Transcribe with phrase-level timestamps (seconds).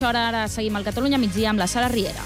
[0.00, 2.22] Ara, ara seguim al Catalunya migdia amb la Sara Riera.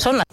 [0.00, 0.30] Són les...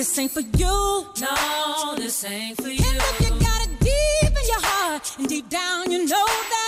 [0.00, 1.06] This ain't for you.
[1.20, 2.82] No, this ain't for you.
[2.82, 6.59] And if you got it deep in your heart, and deep down you know that.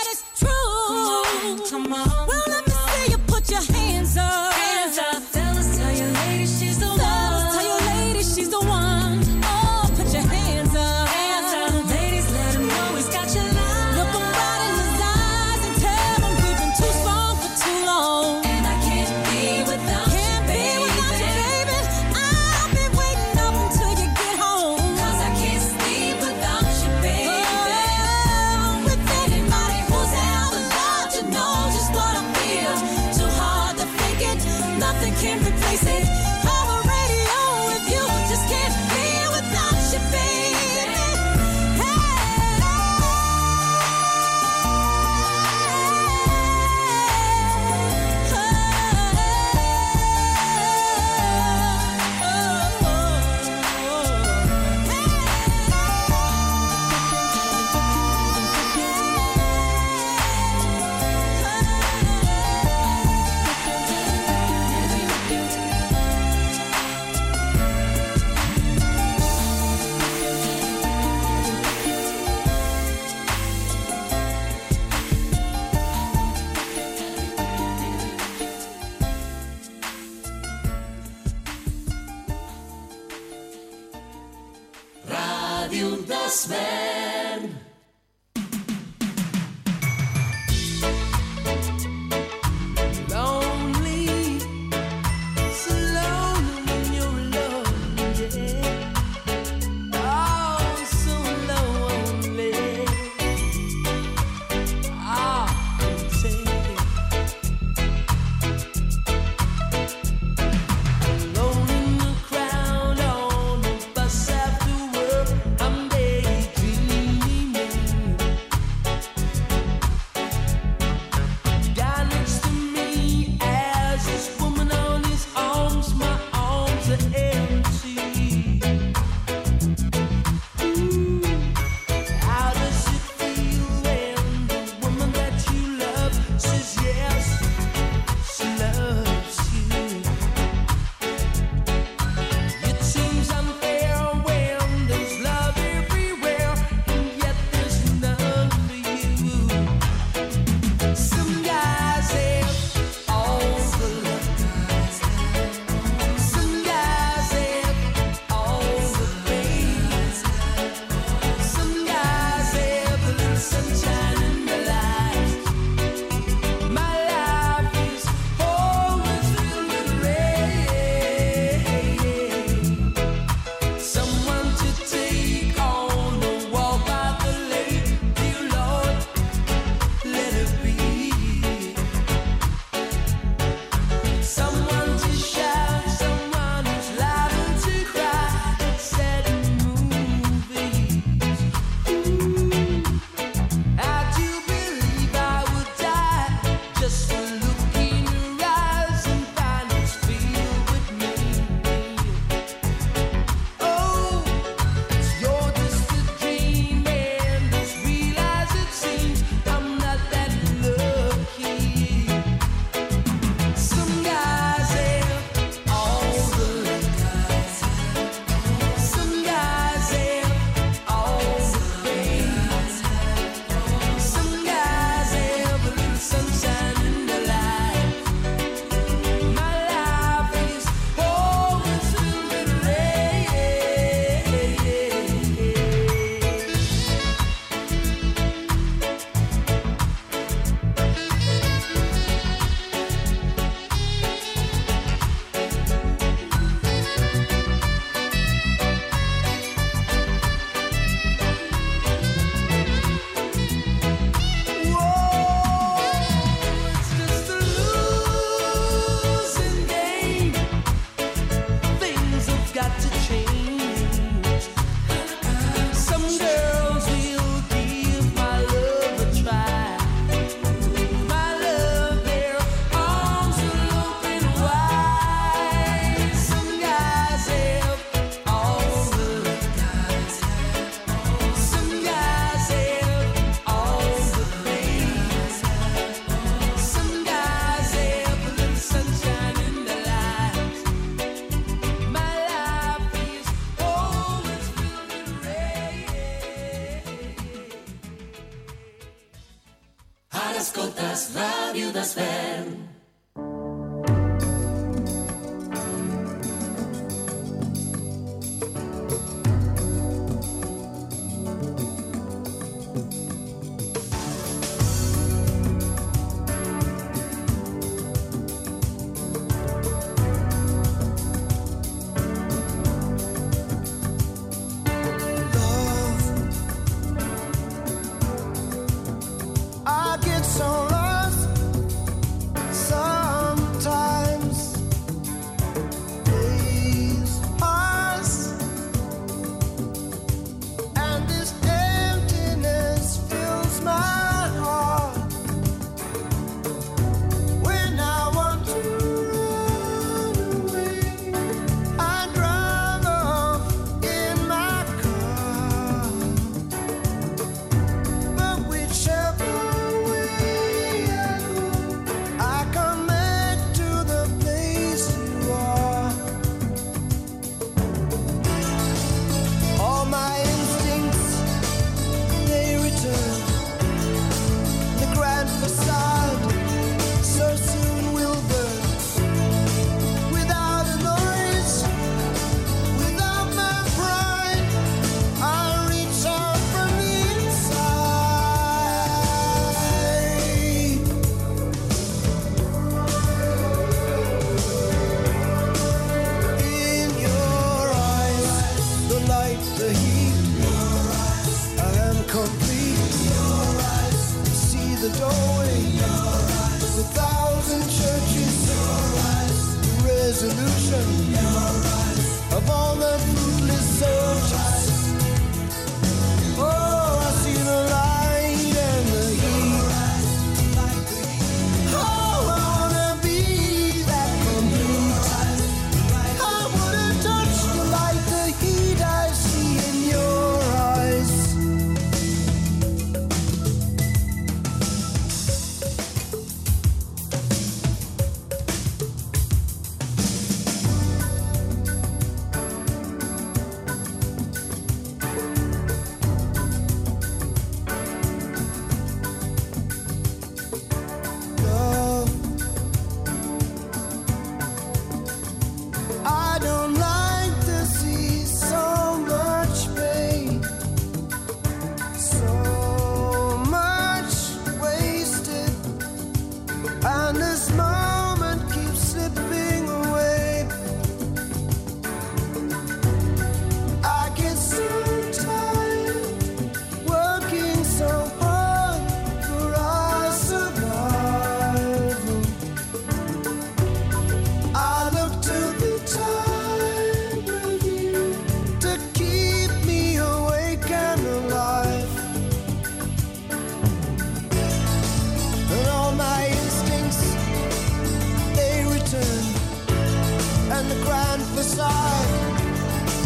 [500.83, 502.39] Grand facade.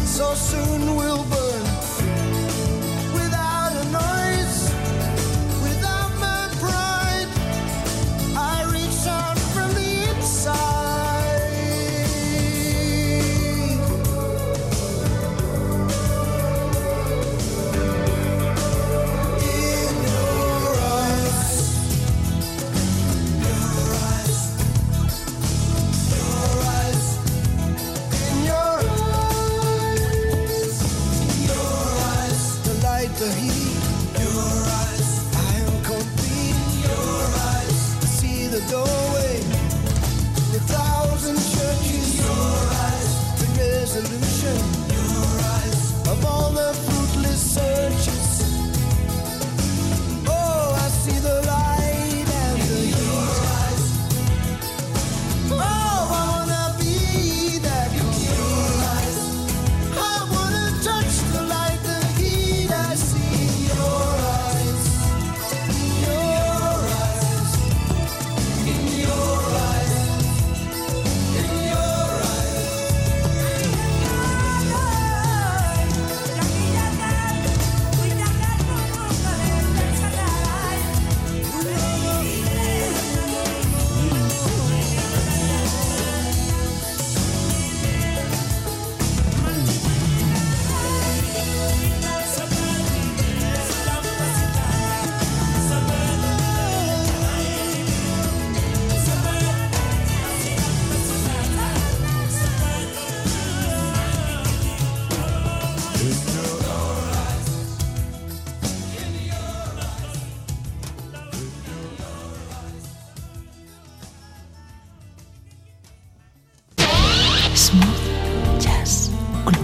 [0.05, 1.66] So soon will burn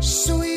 [0.00, 0.47] 属于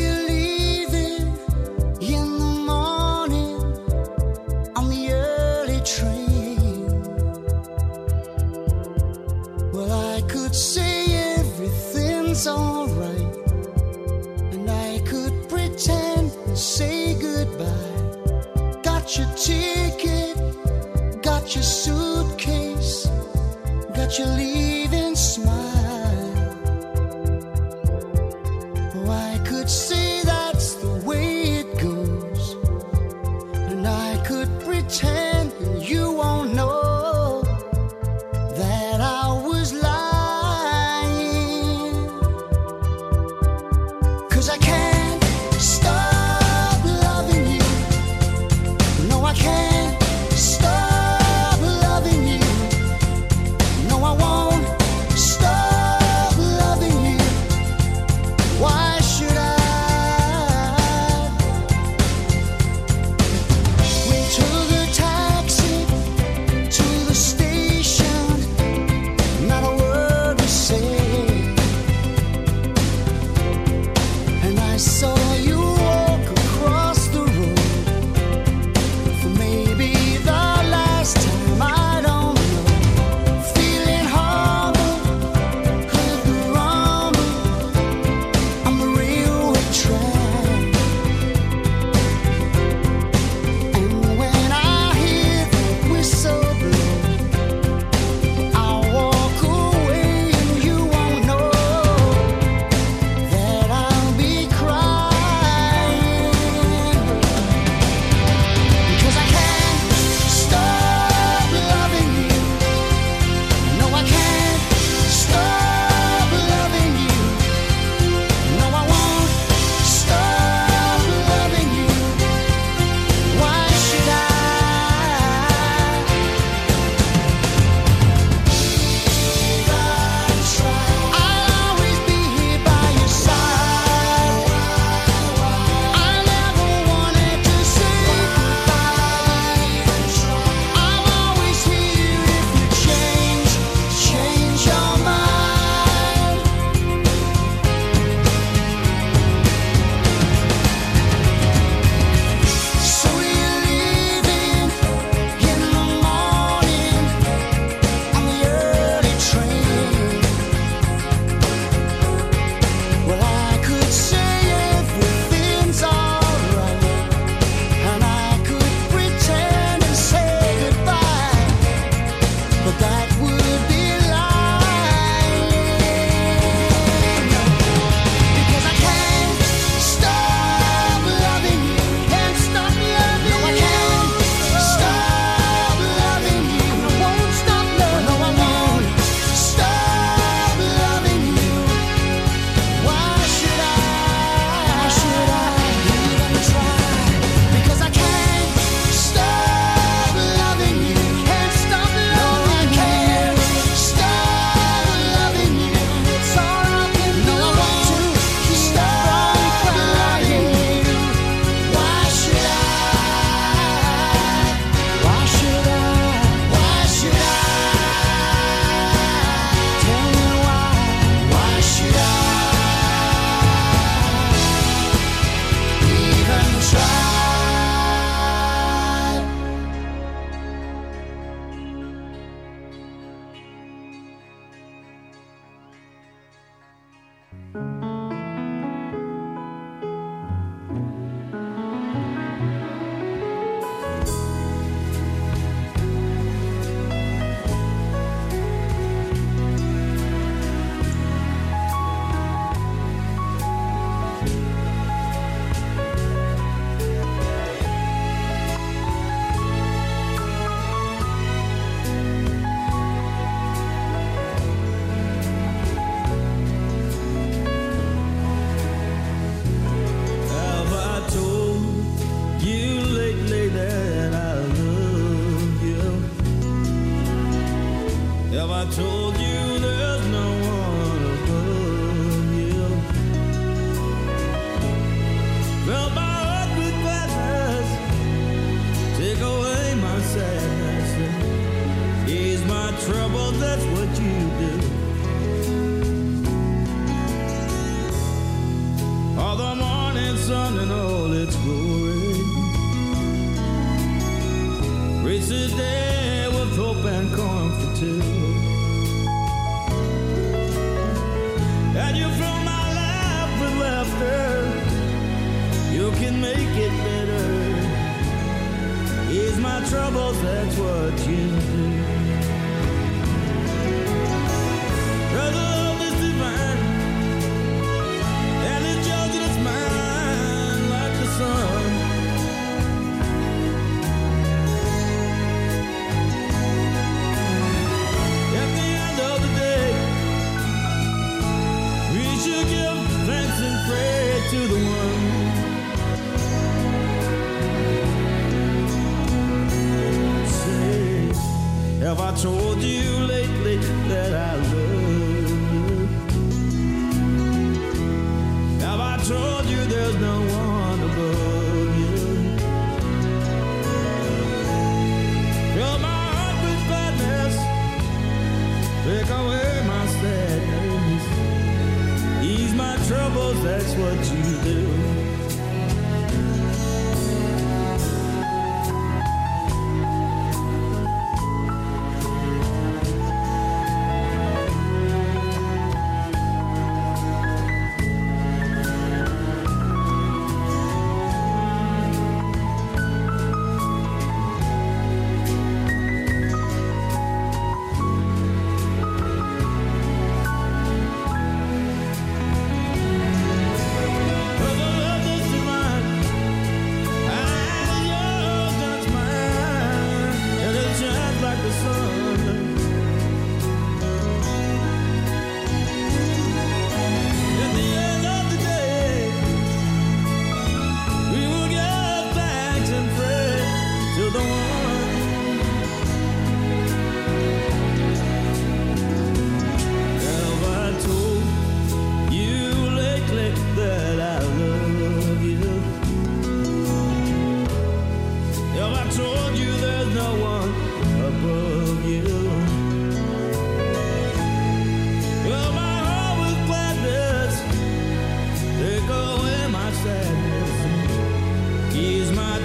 [352.22, 353.01] told you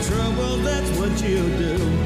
[0.07, 2.06] trouble, that's what you do.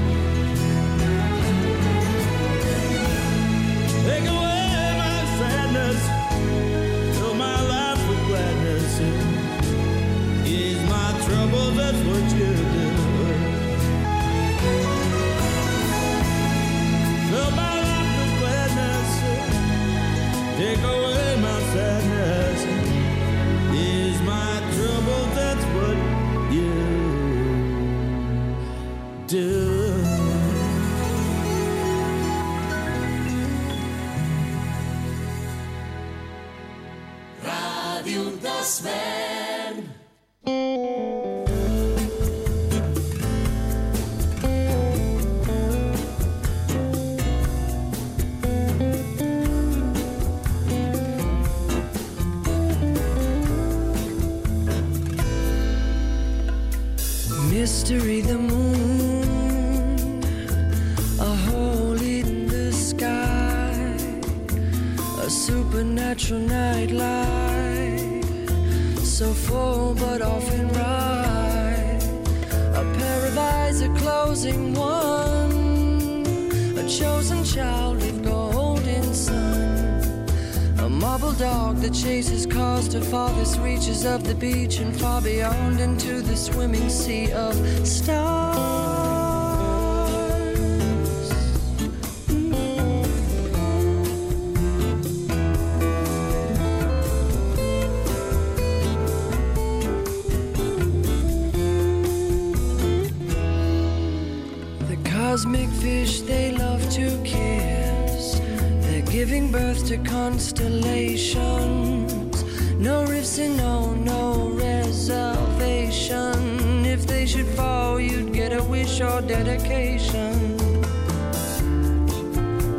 [110.61, 112.44] constellations.
[112.74, 116.84] No rifts and no, no reservation.
[116.84, 120.56] If they should fall, you'd get a wish or dedication.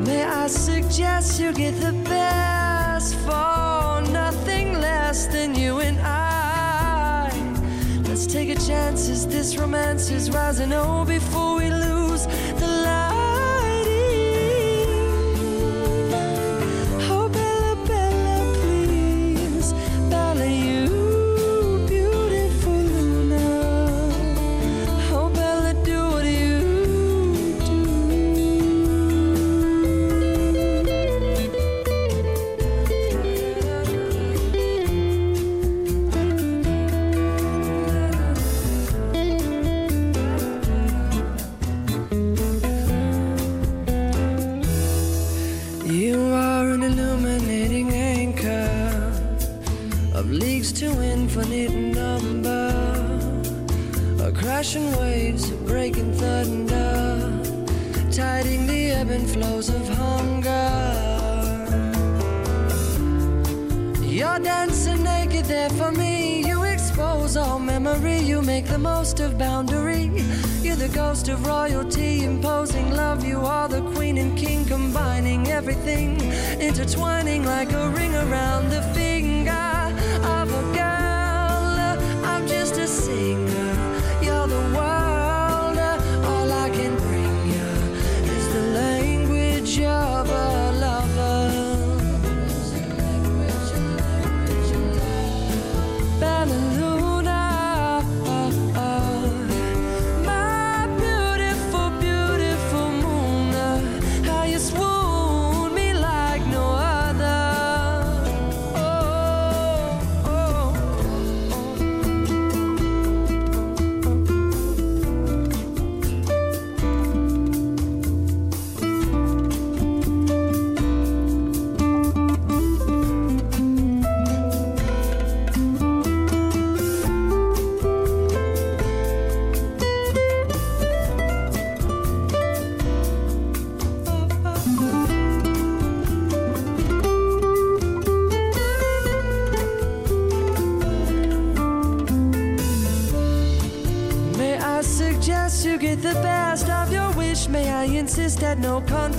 [0.03, 7.31] May I suggest you get the best for nothing less than you and I?
[8.07, 10.73] Let's take a chance as this romance is rising.
[10.73, 11.69] Oh, before we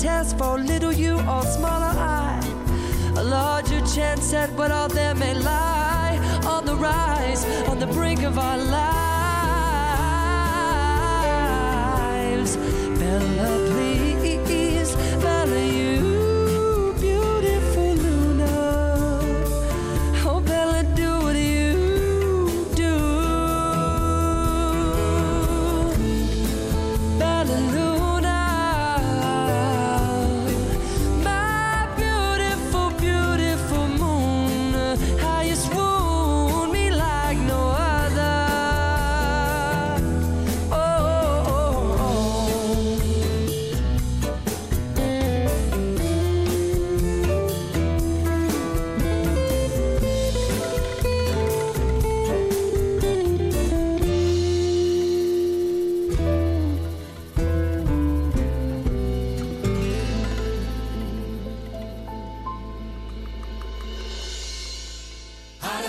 [0.03, 0.59] contest for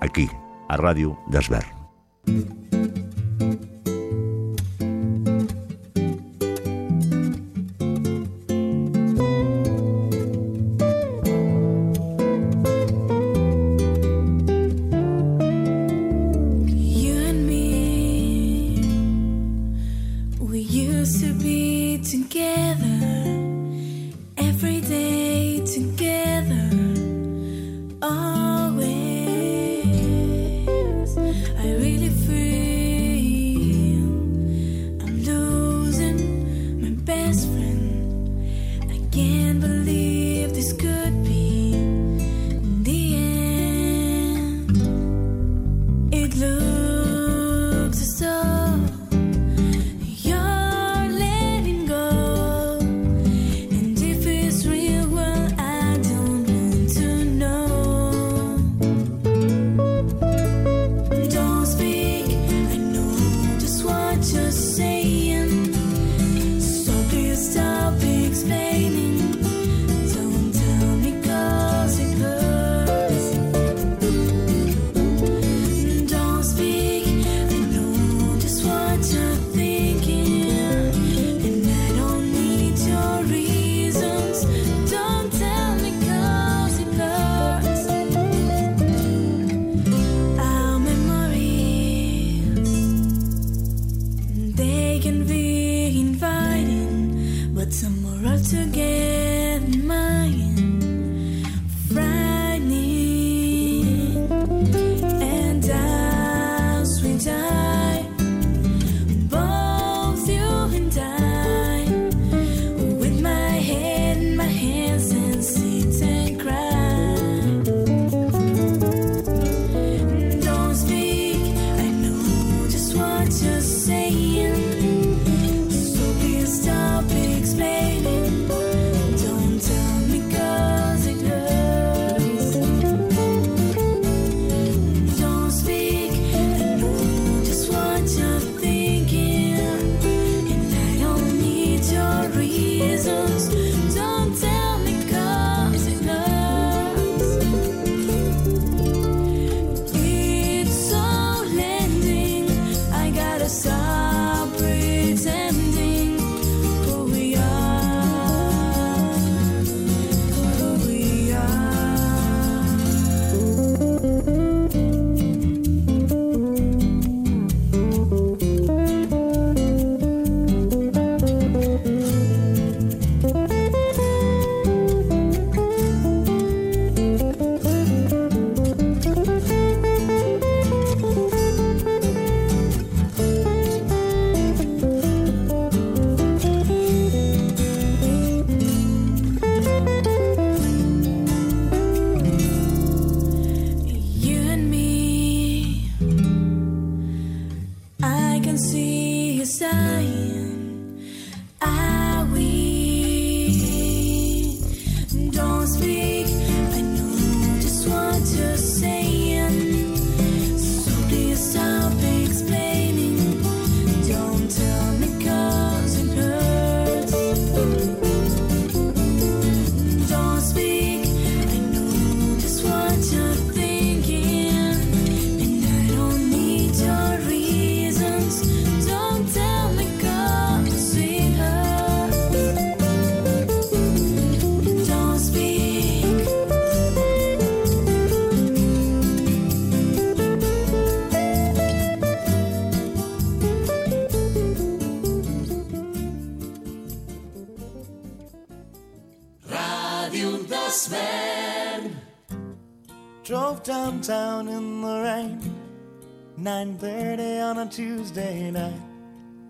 [0.00, 0.28] aquí,
[0.68, 2.77] a Ràdio d'Esvern.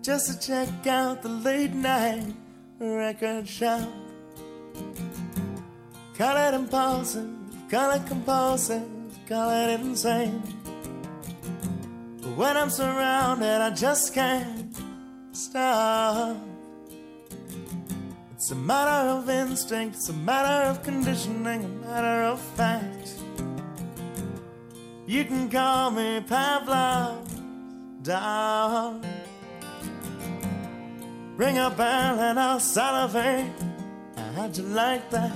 [0.09, 2.33] Just to check out the late night
[2.79, 3.87] record shop.
[6.17, 7.29] Call it impulsive,
[7.69, 8.89] call it compulsive,
[9.27, 10.41] call it insane.
[12.23, 14.75] But when I'm surrounded, I just can't
[15.31, 16.37] stop.
[18.33, 23.13] It's a matter of instinct, it's a matter of conditioning, a matter of fact.
[25.05, 27.39] You can call me Pavlov's
[28.01, 29.05] dog.
[31.39, 33.49] Ring a bell and I'll salivate.
[34.35, 35.31] How'd you like that?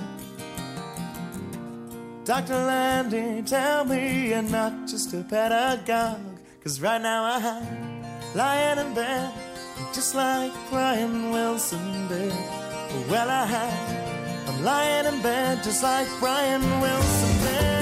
[2.26, 2.52] Dr.
[2.52, 6.20] Landy, tell me you're not just a pedagogue.
[6.62, 9.32] Cause right now I'm lying in bed,
[9.94, 12.34] just like Brian Wilson did.
[13.08, 17.73] Well, I, I'm lying in bed just like Brian Wilson did.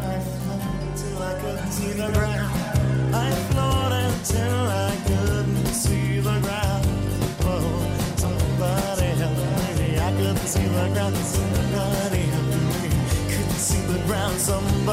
[0.00, 3.14] I floated till I couldn't see the ground.
[3.14, 6.86] I floated till I couldn't see the ground.
[7.42, 7.62] Oh,
[8.16, 9.36] somebody help
[9.78, 9.98] me.
[9.98, 11.16] I couldn't see the ground.
[11.16, 12.88] Somebody help me.
[13.32, 14.38] Couldn't see the ground.
[14.38, 14.89] Somebody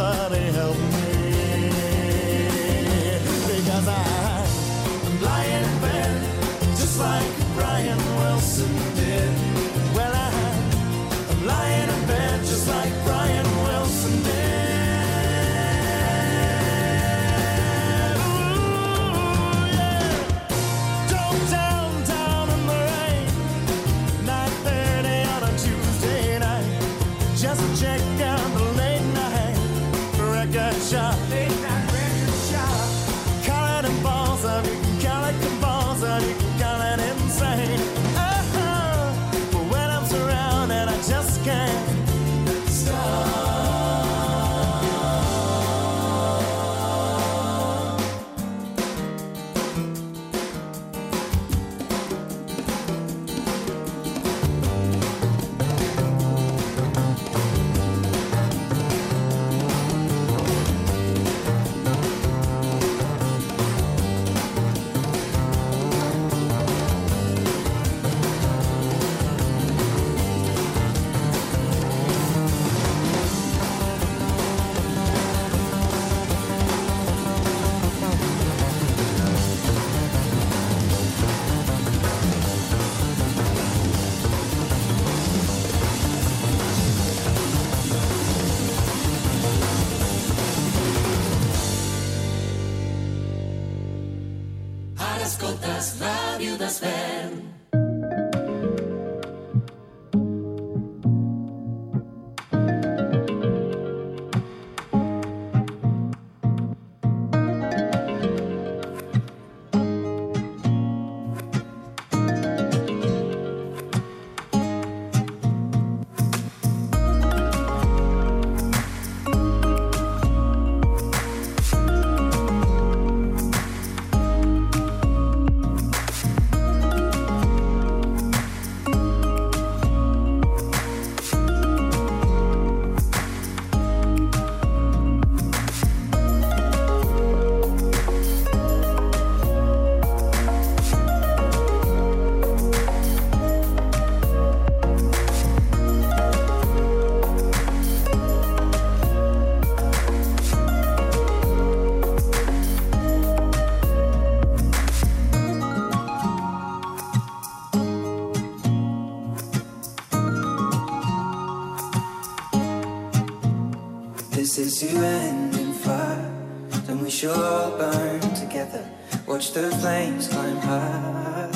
[169.88, 171.50] flames climb high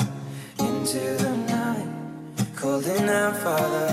[0.58, 1.88] into the night,
[2.56, 3.88] calling out, Father,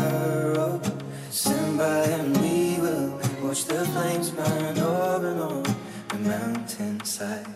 [0.63, 0.81] oh,
[1.29, 3.09] stand by and we will
[3.43, 5.63] watch the flames burn over and on
[6.11, 7.47] the mountainside.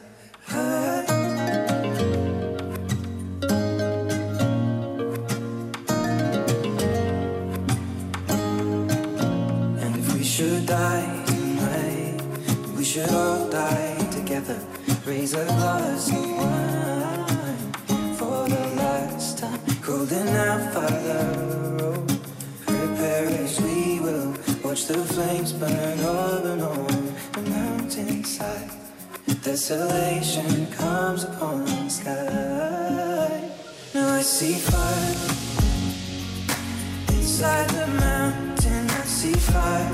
[0.46, 1.06] High.
[9.84, 12.22] And if we should die tonight,
[12.76, 14.60] we should all die together.
[15.06, 16.73] Raise a glass of wine
[19.94, 21.24] Holding out Father,
[21.84, 22.04] oh,
[22.66, 24.34] prepare as we will.
[24.64, 28.72] Watch the flames burn over and on the mountainside.
[29.44, 33.52] Desolation comes upon the sky.
[33.94, 35.16] Now I see fire
[37.16, 38.90] inside the mountain.
[38.90, 39.93] I see fire